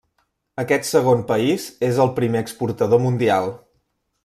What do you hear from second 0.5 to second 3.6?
Aquest segon país és el primer exportador mundial.